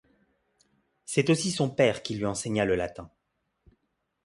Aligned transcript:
C’est 1.05 1.29
aussi 1.29 1.51
son 1.51 1.69
père 1.69 2.01
qui 2.01 2.15
lui 2.15 2.25
enseigna 2.25 2.65
le 2.65 2.73
latin. 2.73 3.11